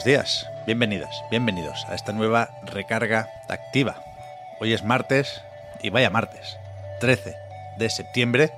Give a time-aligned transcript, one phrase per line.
[0.00, 0.46] buenos días.
[0.64, 3.96] Bienvenidas, bienvenidos a esta nueva recarga activa.
[4.58, 5.42] Hoy es martes
[5.82, 6.56] y vaya martes,
[7.00, 7.34] 13
[7.76, 8.50] de septiembre.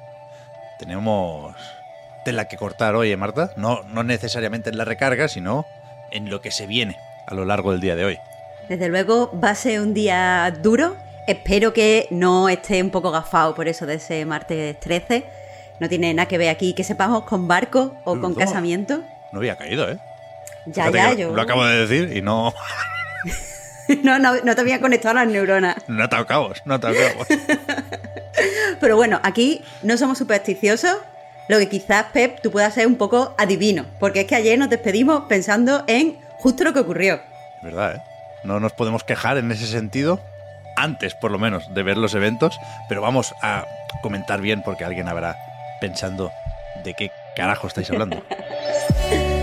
[0.78, 1.56] Tenemos
[2.24, 3.50] tela que cortar hoy, ¿eh, Marta?
[3.56, 5.66] No, no necesariamente en la recarga, sino
[6.12, 6.96] en lo que se viene
[7.26, 8.18] a lo largo del día de hoy.
[8.68, 10.96] Desde luego va a ser un día duro.
[11.26, 15.24] Espero que no esté un poco gafado por eso de ese martes 13.
[15.80, 19.02] No tiene nada que ver aquí que sepamos con barco o con casamiento.
[19.32, 19.98] No había caído, ¿eh?
[20.66, 21.34] Ya, Fíjate ya, yo.
[21.34, 22.54] Lo acabo de decir y no,
[24.02, 25.76] no, no, no te había conectado las neuronas.
[25.88, 27.26] no he atado cabos, no he atado cabos.
[28.80, 30.98] Pero bueno, aquí no somos supersticiosos.
[31.48, 33.84] Lo que quizás, Pep, tú puedas ser un poco adivino.
[33.98, 37.16] Porque es que ayer nos despedimos pensando en justo lo que ocurrió.
[37.56, 38.02] Es verdad, ¿eh?
[38.44, 40.20] No nos podemos quejar en ese sentido,
[40.76, 42.58] antes por lo menos de ver los eventos,
[42.88, 43.66] pero vamos a
[44.02, 45.36] comentar bien porque alguien habrá
[45.80, 46.32] pensando
[46.82, 48.22] de qué carajo estáis hablando.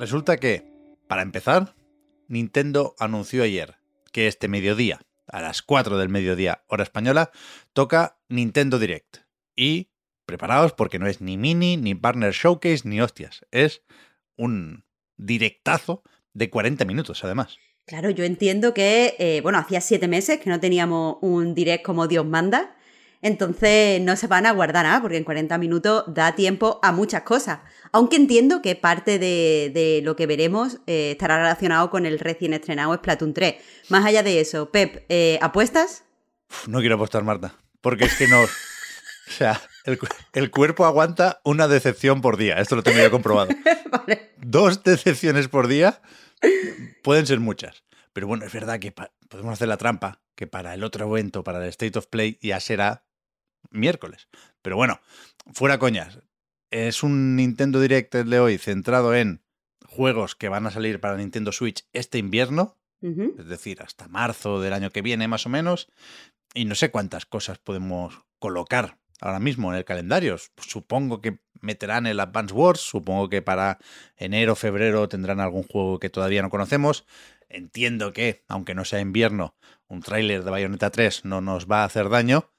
[0.00, 0.64] Resulta que,
[1.08, 1.74] para empezar,
[2.26, 3.74] Nintendo anunció ayer
[4.12, 7.30] que este mediodía, a las 4 del mediodía, hora española,
[7.74, 9.18] toca Nintendo Direct.
[9.54, 9.90] Y
[10.24, 13.44] preparaos porque no es ni mini, ni partner showcase, ni hostias.
[13.50, 13.82] Es
[14.38, 14.86] un
[15.18, 17.58] directazo de 40 minutos, además.
[17.84, 22.08] Claro, yo entiendo que, eh, bueno, hacía siete meses que no teníamos un direct como
[22.08, 22.74] Dios manda.
[23.20, 27.20] Entonces no se van a guardar nada, porque en 40 minutos da tiempo a muchas
[27.22, 27.60] cosas.
[27.92, 32.52] Aunque entiendo que parte de, de lo que veremos eh, estará relacionado con el recién
[32.52, 33.56] estrenado Splatoon 3.
[33.88, 36.04] Más allá de eso, Pep, eh, ¿apuestas?
[36.50, 38.40] Uf, no quiero apostar, Marta, porque es que no...
[39.28, 42.56] O sea, el, cu- el cuerpo aguanta una decepción por día.
[42.58, 43.50] Esto lo tengo yo comprobado.
[43.92, 44.32] Vale.
[44.38, 46.02] Dos decepciones por día
[47.04, 47.84] pueden ser muchas.
[48.12, 48.90] Pero bueno, es verdad que
[49.28, 52.58] podemos hacer la trampa, que para el otro evento, para el State of Play, ya
[52.58, 53.04] será
[53.70, 54.26] miércoles.
[54.62, 55.00] Pero bueno,
[55.52, 56.18] fuera coñas.
[56.70, 59.42] Es un Nintendo Direct el de hoy centrado en
[59.86, 64.72] juegos que van a salir para Nintendo Switch este invierno, es decir, hasta marzo del
[64.72, 65.88] año que viene más o menos.
[66.54, 70.36] Y no sé cuántas cosas podemos colocar ahora mismo en el calendario.
[70.58, 73.78] Supongo que meterán el Advance Wars, supongo que para
[74.16, 77.04] enero, febrero tendrán algún juego que todavía no conocemos.
[77.48, 79.56] Entiendo que, aunque no sea invierno,
[79.88, 82.52] un tráiler de Bayonetta 3 no nos va a hacer daño,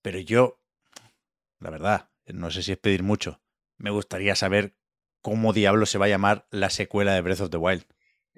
[0.00, 0.62] pero yo,
[1.60, 3.40] la verdad, no sé si es pedir mucho,
[3.76, 4.76] me gustaría saber
[5.20, 7.84] cómo diablo se va a llamar la secuela de Breath of the Wild.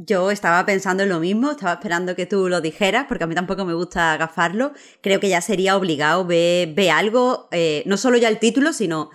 [0.00, 3.34] Yo estaba pensando en lo mismo, estaba esperando que tú lo dijeras, porque a mí
[3.34, 4.72] tampoco me gusta agafarlo.
[5.00, 9.10] Creo que ya sería obligado ver, ver algo, eh, no solo ya el título, sino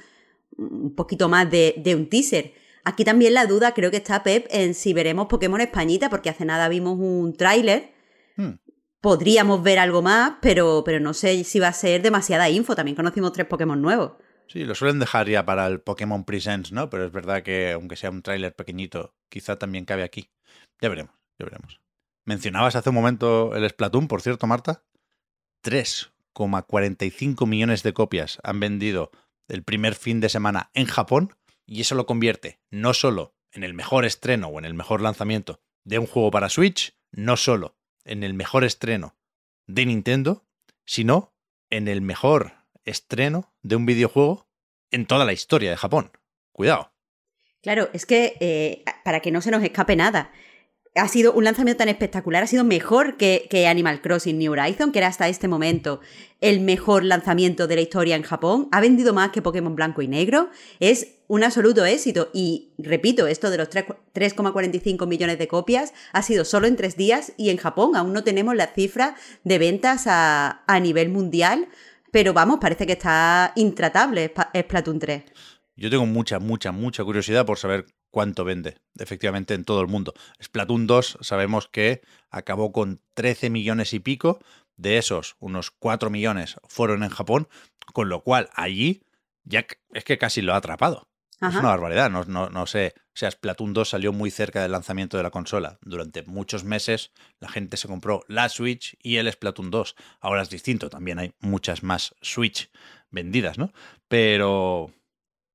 [0.57, 2.53] un poquito más de, de un teaser.
[2.83, 6.43] Aquí también la duda creo que está Pep en si veremos Pokémon Españita, porque hace
[6.43, 7.93] nada vimos un tráiler.
[8.35, 8.55] Hmm.
[8.99, 12.75] Podríamos ver algo más, pero, pero no sé si va a ser demasiada info.
[12.75, 14.13] También conocimos tres Pokémon nuevos.
[14.47, 16.89] Sí, lo suelen dejar ya para el Pokémon Presents, ¿no?
[16.89, 20.29] Pero es verdad que aunque sea un tráiler pequeñito, quizá también cabe aquí.
[20.81, 21.81] Ya veremos, ya veremos.
[22.25, 24.83] Mencionabas hace un momento el Splatoon, por cierto, Marta.
[25.63, 29.11] 3,45 millones de copias han vendido
[29.47, 33.73] el primer fin de semana en Japón y eso lo convierte no solo en el
[33.73, 38.23] mejor estreno o en el mejor lanzamiento de un juego para Switch, no solo en
[38.23, 39.15] el mejor estreno
[39.67, 40.45] de Nintendo,
[40.85, 41.33] sino
[41.69, 44.47] en el mejor estreno de un videojuego
[44.91, 46.11] en toda la historia de Japón.
[46.51, 46.91] Cuidado.
[47.61, 50.31] Claro, es que eh, para que no se nos escape nada,
[50.95, 54.91] ha sido un lanzamiento tan espectacular, ha sido mejor que, que Animal Crossing New Horizon,
[54.91, 56.01] que era hasta este momento
[56.39, 58.67] el mejor lanzamiento de la historia en Japón.
[58.71, 60.49] Ha vendido más que Pokémon Blanco y Negro.
[60.79, 62.29] Es un absoluto éxito.
[62.33, 66.95] Y repito, esto de los 3 3,45 millones de copias ha sido solo en tres
[66.95, 71.67] días y en Japón aún no tenemos la cifra de ventas a, a nivel mundial.
[72.13, 75.23] Pero vamos, parece que está intratable Splatoon 3.
[75.75, 80.13] Yo tengo mucha, mucha, mucha curiosidad por saber cuánto vende, efectivamente, en todo el mundo.
[80.39, 84.37] Splatoon 2 sabemos que acabó con 13 millones y pico.
[84.77, 87.47] De esos, unos 4 millones fueron en Japón,
[87.93, 89.01] con lo cual allí
[89.43, 91.09] ya es que casi lo ha atrapado.
[91.41, 92.93] Es una barbaridad, no, no, no sé.
[93.15, 95.77] O sea, Splatoon 2 salió muy cerca del lanzamiento de la consola.
[95.81, 99.95] Durante muchos meses la gente se compró la Switch y el Splatoon 2.
[100.19, 102.71] Ahora es distinto, también hay muchas más Switch
[103.11, 103.71] vendidas, ¿no?
[104.07, 104.91] Pero,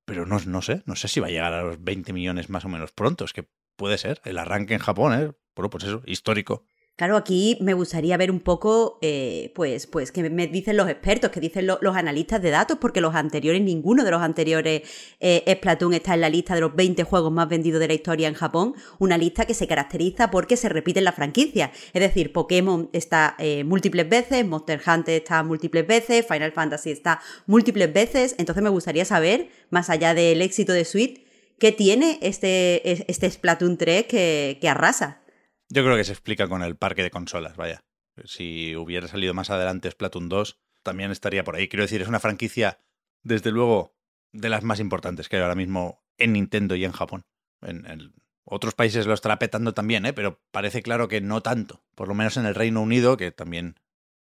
[0.05, 2.65] pero no, no sé, no sé si va a llegar a los 20 millones más
[2.65, 3.25] o menos pronto.
[3.25, 4.21] Es que puede ser.
[4.25, 5.33] El arranque en Japón, ¿eh?
[5.57, 6.65] Bueno, pues eso, histórico.
[6.99, 11.31] Claro, aquí me gustaría ver un poco, eh, pues, pues, que me dicen los expertos,
[11.31, 14.83] que dicen los analistas de datos, porque los anteriores, ninguno de los anteriores
[15.21, 18.27] eh, Splatoon está en la lista de los 20 juegos más vendidos de la historia
[18.27, 21.71] en Japón, una lista que se caracteriza porque se repite en la franquicia.
[21.93, 27.21] Es decir, Pokémon está eh, múltiples veces, Monster Hunter está múltiples veces, Final Fantasy está
[27.47, 31.25] múltiples veces, entonces me gustaría saber, más allá del éxito de Switch,
[31.61, 35.23] qué tiene este, este Splatoon 3 que, que arrasa.
[35.71, 37.85] Yo creo que se explica con el parque de consolas, vaya.
[38.25, 41.69] Si hubiera salido más adelante Splatoon 2, también estaría por ahí.
[41.69, 42.81] Quiero decir, es una franquicia,
[43.23, 43.95] desde luego,
[44.33, 47.27] de las más importantes que hay ahora mismo en Nintendo y en Japón.
[47.63, 48.15] En,
[48.51, 50.15] otros países lo estará petando también, ¿eh?
[50.15, 51.85] pero parece claro que no tanto.
[51.95, 53.79] Por lo menos en el Reino Unido, que también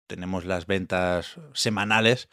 [0.06, 2.28] tenemos las ventas semanales,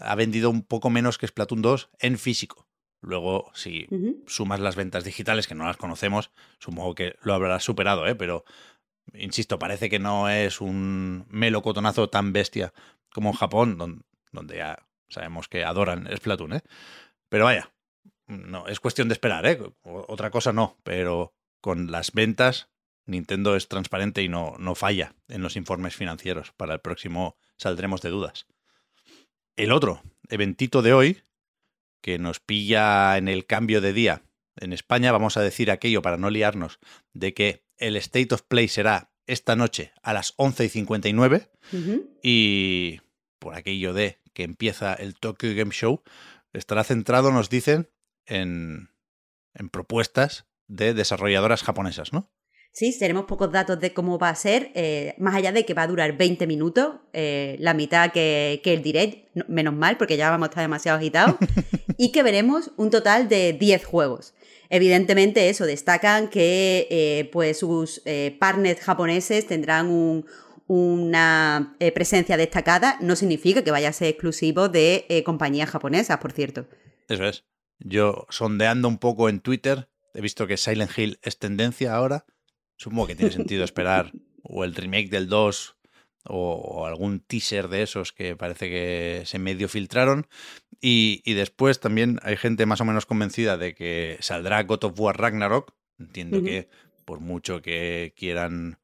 [0.00, 2.67] ha vendido un poco menos que Splatoon 2 en físico.
[3.00, 3.86] Luego, si
[4.26, 8.14] sumas las ventas digitales, que no las conocemos, supongo que lo habrás superado, ¿eh?
[8.14, 8.44] Pero,
[9.14, 12.72] insisto, parece que no es un melocotonazo tan bestia
[13.12, 16.62] como en Japón, donde, ya sabemos que adoran Splatoon, ¿eh?
[17.28, 17.72] Pero vaya,
[18.26, 19.60] no, es cuestión de esperar, ¿eh?
[19.82, 22.68] Otra cosa no, pero con las ventas,
[23.06, 26.52] Nintendo es transparente y no, no falla en los informes financieros.
[26.52, 28.46] Para el próximo saldremos de dudas.
[29.56, 31.22] El otro eventito de hoy
[32.00, 34.22] que nos pilla en el cambio de día.
[34.56, 36.78] En España vamos a decir aquello para no liarnos
[37.12, 41.50] de que el State of Play será esta noche a las 11 y 59
[42.22, 43.00] y
[43.38, 46.02] por aquello de que empieza el Tokyo Game Show,
[46.52, 47.90] estará centrado, nos dicen,
[48.26, 48.90] en,
[49.54, 52.30] en propuestas de desarrolladoras japonesas, ¿no?
[52.72, 55.82] Sí, tenemos pocos datos de cómo va a ser, eh, más allá de que va
[55.82, 60.46] a durar 20 minutos, eh, la mitad que, el direct, menos mal, porque ya vamos
[60.46, 61.36] a estar demasiado agitados,
[61.96, 64.34] y que veremos un total de 10 juegos.
[64.70, 68.02] Evidentemente eso, destacan que eh, pues sus
[68.38, 70.24] partners japoneses tendrán
[70.66, 76.66] una presencia destacada, no significa que vaya a ser exclusivo de compañías japonesas, por cierto.
[77.08, 77.44] Eso es.
[77.78, 82.26] Yo sondeando un poco en Twitter, he visto que Silent Hill es tendencia ahora
[82.78, 84.12] Supongo que tiene sentido esperar
[84.42, 85.76] o el remake del 2
[86.28, 90.26] o, algún teaser de esos que parece que se medio filtraron.
[90.80, 95.18] Y, después también hay gente más o menos convencida de que saldrá God of War
[95.18, 95.74] Ragnarok.
[95.98, 96.68] Entiendo que
[97.04, 98.78] por mucho que quieran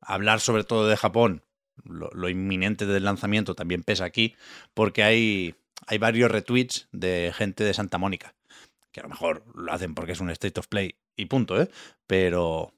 [0.00, 1.44] hablar sobre todo de Japón,
[1.84, 4.34] lo, inminente del lanzamiento también pesa aquí,
[4.74, 5.54] porque hay,
[5.86, 8.34] hay varios retweets de gente de Santa Mónica,
[8.92, 11.68] que a lo mejor lo hacen porque es un state of play y punto, ¿eh?
[12.06, 12.72] Pero,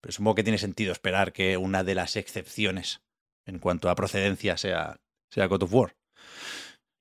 [0.00, 3.02] pero supongo que tiene sentido esperar que una de las excepciones
[3.46, 5.00] en cuanto a procedencia sea,
[5.30, 5.96] sea God of War.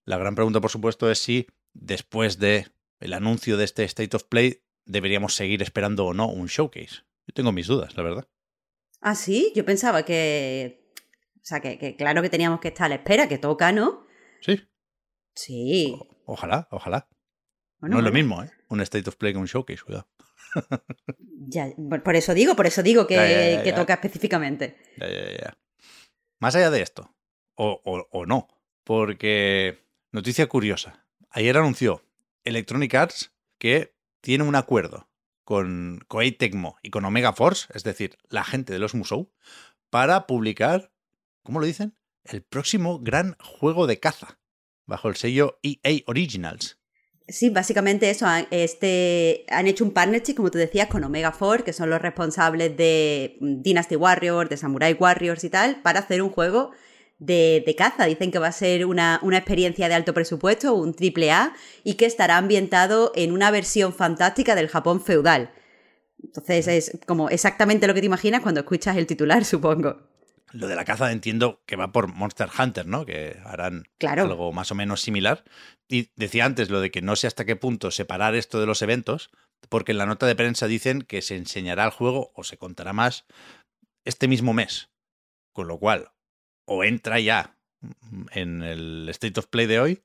[0.06, 2.68] La gran pregunta, por supuesto, es si después de
[3.00, 7.04] el anuncio de este State of Play deberíamos seguir esperando o no un showcase.
[7.28, 8.28] Yo tengo mis dudas, la verdad.
[9.00, 10.92] Ah, sí, yo pensaba que.
[11.36, 14.06] O sea, que, claro que teníamos que estar a la espera, que toca, ¿no?
[14.42, 14.62] Sí.
[15.36, 16.00] Sí.
[16.26, 17.10] ojalá, ojalá.
[17.82, 18.52] no es lo mismo, ¿eh?
[18.70, 20.08] Un State of Play que un showcase, cuidado
[21.48, 21.70] ya,
[22.04, 24.78] por eso digo, por eso digo que, toca específicamente.
[26.44, 27.16] Más allá de esto,
[27.56, 28.50] o, no,
[28.84, 31.06] porque noticia curiosa.
[31.30, 32.04] Ayer anunció
[32.44, 35.08] Electronic Arts que tiene un acuerdo
[35.46, 39.32] con Koei Tecmo y con Omega Force, es decir, la gente de los Musou,
[39.90, 40.92] para publicar,
[41.44, 41.96] ¿cómo lo dicen?
[42.26, 44.38] El próximo gran juego de caza,
[44.86, 46.78] bajo el sello EA Originals.
[47.28, 48.26] Sí, básicamente eso.
[48.52, 52.76] Este, han hecho un partnership, como tú decías, con Omega Force, que son los responsables
[52.76, 56.72] de mm, Dynasty Warriors, de Samurai Warriors y tal, para hacer un juego
[57.20, 58.06] de, caza.
[58.06, 62.06] Dicen que va a ser una, experiencia de alto presupuesto, un triple A, y que
[62.06, 65.52] estará ambientado en una versión fantástica del Japón feudal.
[66.22, 70.13] Entonces es como exactamente lo que te imaginas cuando escuchas el titular, supongo.
[70.54, 73.06] Lo de la caza entiendo que va por Monster Hunter, ¿no?
[73.06, 75.44] Que harán algo más o menos similar.
[75.88, 78.84] Y decía antes lo de que no sé hasta qué punto separar esto de los
[78.84, 79.32] eventos,
[79.70, 82.94] porque en la nota de prensa dicen que se enseñará el juego o se contará
[82.94, 83.26] más
[84.06, 84.92] este mismo mes.
[85.54, 86.12] Con lo cual,
[86.66, 87.58] o entra ya
[88.32, 90.04] en el State of Play de hoy,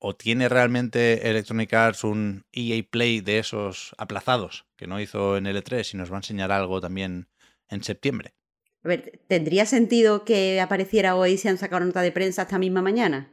[0.00, 5.46] o tiene realmente Electronic Arts un EA Play de esos aplazados que no hizo en
[5.46, 7.28] L3 y nos va a enseñar algo también
[7.68, 8.37] en septiembre.
[8.84, 12.82] A ver, ¿tendría sentido que apareciera hoy si han sacado nota de prensa esta misma
[12.82, 13.32] mañana?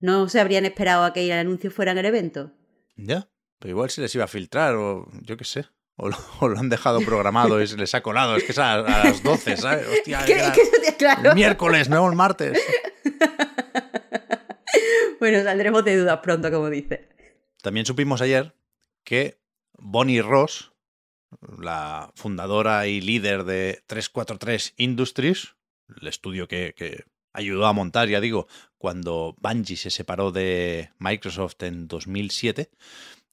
[0.00, 2.52] ¿No se habrían esperado a que el anuncio fuera en el evento?
[2.96, 5.66] Ya, pero igual se les iba a filtrar o yo qué sé.
[5.96, 6.16] O lo,
[6.58, 8.36] han dejado programado y se les ha colado.
[8.36, 9.86] Es que es a, las 12, ¿sabes?
[9.86, 11.34] Hostia, ¿Qué, claro.
[11.34, 12.58] miércoles, no el martes.
[15.20, 17.08] bueno, saldremos de dudas pronto, como dice.
[17.62, 18.54] También supimos ayer
[19.04, 19.38] que
[19.76, 20.69] Bonnie Ross,
[21.58, 25.56] la fundadora y líder de 343 Industries,
[26.00, 28.46] el estudio que, que ayudó a montar, ya digo,
[28.78, 32.70] cuando Bungie se separó de Microsoft en 2007,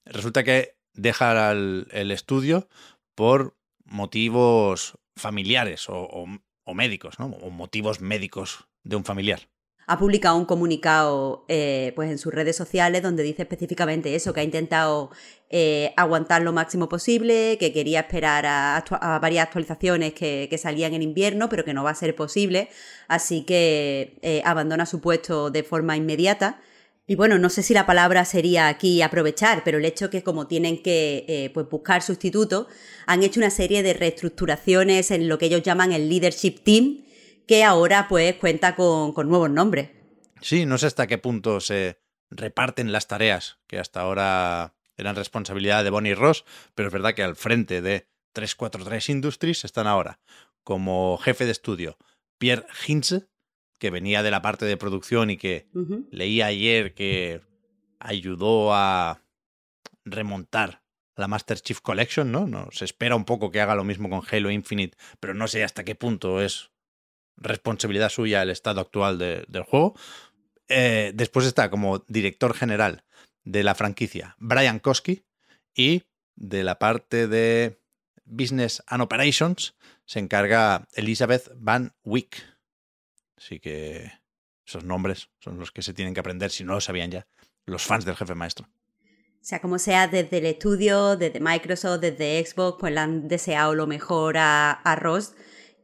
[0.04, 2.68] resulta que deja el, estudio
[3.14, 6.26] por motivos familiares o,
[6.64, 7.26] o médicos, ¿no?
[7.26, 9.48] o motivos médicos de un familiar
[9.88, 14.40] ha publicado un comunicado eh, pues en sus redes sociales donde dice específicamente eso, que
[14.40, 15.10] ha intentado
[15.48, 21.48] eh, aguantar lo máximo posible, que quería esperar a, varias actualizaciones que, salían en invierno,
[21.48, 22.68] pero que no va a ser posible,
[23.08, 26.60] así que eh, abandona su puesto de forma inmediata.
[27.06, 30.46] Y bueno, no sé si la palabra sería aquí aprovechar, pero el hecho que como
[30.46, 32.68] tienen que pues buscar sustituto,
[33.06, 37.07] han hecho una serie de reestructuraciones en lo que ellos llaman el Leadership Team,
[37.48, 39.90] que ahora pues cuenta con, nuevos nombres.
[40.40, 41.98] Sí, no sé hasta qué punto se
[42.30, 47.22] reparten las tareas que hasta ahora eran responsabilidad de Bonnie Ross, pero es verdad que
[47.22, 50.20] al frente de 343 Industries están ahora
[50.62, 51.96] como jefe de estudio
[52.36, 53.28] Pierre Hinze,
[53.78, 55.68] que venía de la parte de producción y que
[56.10, 57.40] leí ayer que
[57.98, 59.22] ayudó a
[60.04, 60.82] remontar
[61.16, 62.46] la Master Chief Collection, ¿no?
[62.46, 62.68] ¿no?
[62.72, 65.84] Se espera un poco que haga lo mismo con Halo Infinite, pero no sé hasta
[65.84, 66.70] qué punto es
[67.40, 69.94] responsabilidad suya el estado actual del juego.
[70.68, 73.04] Eh, después está como director general
[73.44, 75.24] de la franquicia Brian Koski
[75.74, 76.02] y
[76.36, 77.80] de la parte de
[78.24, 82.36] Business and Operations se encarga Elizabeth Van Wyck.
[83.36, 84.12] Así que
[84.66, 87.26] esos nombres son los que se tienen que aprender, si no lo sabían ya,
[87.64, 88.68] los fans del jefe maestro.
[89.40, 93.74] O sea, como sea, desde el estudio, desde Microsoft, desde Xbox, pues le han deseado
[93.74, 95.34] lo mejor a, a Ross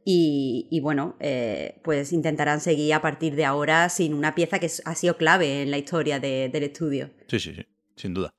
[0.07, 4.95] y, bueno, eh, pues intentarán seguir a partir de ahora sin una pieza que ha
[4.95, 7.09] sido clave en la historia del estudio.
[7.27, 8.35] Sí, sí, sí, sin duda.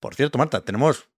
[0.00, 1.08] Por cierto, Marta, tenemos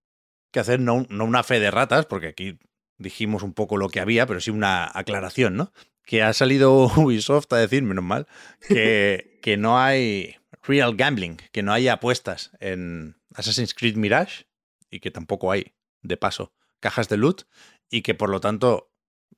[0.53, 2.59] que hacer no, una fe de ratas, porque aquí
[2.99, 5.73] dijimos un poco lo que había, pero sí una aclaración, ¿no?
[6.05, 8.27] Que ha salido Ubisoft a decir, menos mal,
[8.69, 14.45] que, que no hay real gambling, que no hay apuestas en Assassin's Creed Mirage
[14.91, 15.73] y que tampoco hay,
[16.03, 17.45] de paso, cajas de loot
[17.91, 18.93] y que por lo tanto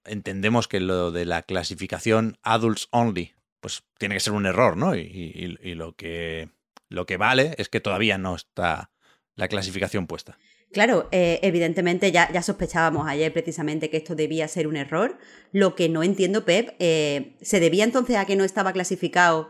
[0.09, 4.95] entendemos que lo de la clasificación adults only, pues tiene que ser un error, ¿no?
[4.97, 6.51] Y, lo, que,
[6.89, 8.91] lo que vale es que todavía no está
[9.35, 10.39] la clasificación puesta.
[10.73, 15.19] Claro, eh, evidentemente ya, ya, sospechábamos ayer precisamente que esto debía ser un error.
[15.51, 19.49] Lo que no entiendo, Pep, eh, ¿se debía entonces a que no estaba clasificado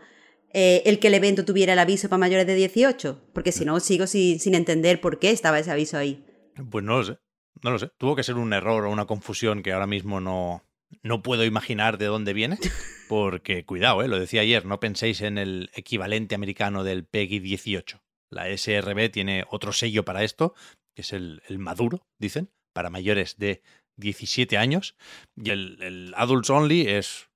[0.53, 3.31] eh, el que el evento tuviera el aviso para mayores de 18?
[3.33, 6.25] Porque si no, sigo sin, sin entender por qué estaba ese aviso ahí.
[6.71, 7.19] Pues no lo sé.
[7.63, 7.91] No lo sé.
[7.99, 10.63] Tuvo que ser un error o una confusión que ahora mismo no,
[11.03, 12.59] no puedo imaginar de dónde viene.
[13.09, 14.09] Porque, cuidado, ¿eh?
[14.09, 18.01] lo decía ayer, no penséis en el equivalente americano del PEGI 18.
[18.31, 20.55] La SRB tiene otro sello para esto,
[20.95, 23.63] que es el, maduro, dicen, para mayores de
[23.97, 24.95] 17 años.
[25.37, 27.31] Y el, el Adults Only es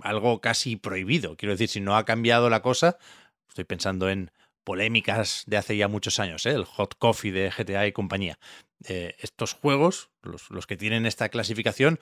[0.00, 1.36] algo casi prohibido.
[1.36, 2.98] Quiero decir, si no ha cambiado la cosa,
[3.48, 4.32] estoy pensando en
[4.64, 6.52] polémicas de hace ya muchos años, ¿eh?
[6.52, 8.38] el hot coffee de GTA y compañía.
[8.86, 11.98] Eh, estos juegos, los, que tienen esta clasificación,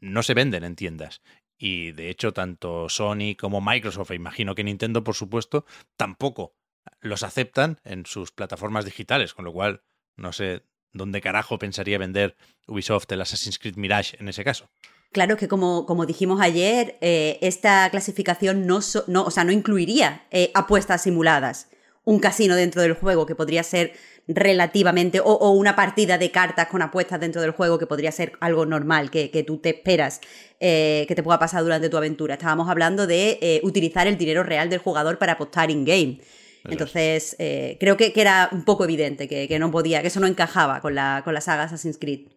[0.00, 1.22] no se venden en tiendas.
[1.56, 5.64] Y de hecho, tanto Sony como Microsoft, e imagino que Nintendo, por supuesto,
[5.96, 6.54] tampoco
[7.00, 9.82] los aceptan en sus plataformas digitales, con lo cual
[10.16, 14.70] no sé dónde carajo pensaría vender Ubisoft el Assassin's Creed Mirage en ese caso.
[15.12, 20.26] Claro que como, como dijimos ayer, eh, esta clasificación no, no, o sea, no incluiría
[20.54, 21.68] apuestas simuladas
[22.08, 23.92] un casino dentro del juego, que podría ser
[24.28, 28.66] relativamente, o, una partida de cartas con apuestas dentro del juego, que podría ser algo
[28.66, 30.20] normal, que, tú te esperas
[30.60, 32.34] eh, que te pueda pasar durante tu aventura.
[32.34, 36.20] Estábamos hablando de eh, utilizar el dinero real del jugador para apostar in-game.
[36.64, 40.82] Entonces, eh, creo que, era un poco evidente que, no podía, que eso no encajaba
[40.82, 42.28] con la, con la saga Assassin's Creed.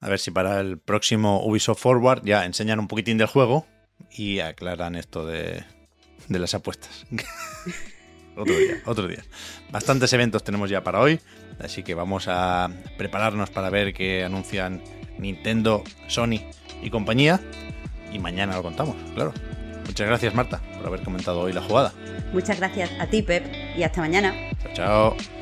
[0.00, 3.66] A ver si para el próximo Ubisoft Forward ya enseñan un poquitín del juego
[4.10, 5.64] y aclaran esto de,
[6.28, 7.04] de las apuestas.
[8.36, 9.22] otro día, otro día.
[9.70, 11.20] Bastantes eventos tenemos ya para hoy,
[11.60, 14.82] así que vamos a prepararnos para ver qué anuncian
[15.18, 16.40] Nintendo, Sony
[16.82, 17.40] y compañía.
[18.12, 19.32] Y mañana lo contamos, claro.
[19.86, 21.92] Muchas gracias, Marta, por haber comentado hoy la jugada.
[22.32, 23.44] Muchas gracias a ti, Pep,
[23.76, 24.34] y hasta mañana.
[24.62, 25.41] Chao, chao.